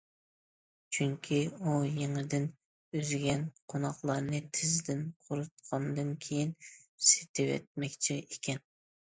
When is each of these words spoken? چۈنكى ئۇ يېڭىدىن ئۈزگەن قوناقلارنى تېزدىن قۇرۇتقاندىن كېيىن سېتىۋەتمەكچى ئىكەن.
چۈنكى 0.95 1.41
ئۇ 1.57 1.73
يېڭىدىن 1.97 2.47
ئۈزگەن 3.01 3.43
قوناقلارنى 3.75 4.41
تېزدىن 4.59 5.05
قۇرۇتقاندىن 5.29 6.11
كېيىن 6.27 6.57
سېتىۋەتمەكچى 7.11 8.19
ئىكەن. 8.25 8.67